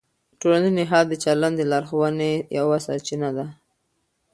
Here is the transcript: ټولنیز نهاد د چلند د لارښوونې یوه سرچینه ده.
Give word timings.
ټولنیز 0.39 0.73
نهاد 0.77 1.05
د 1.09 1.13
چلند 1.23 1.55
د 1.57 1.61
لارښوونې 1.71 2.31
یوه 2.57 2.77
سرچینه 2.85 3.29
ده. 3.37 3.45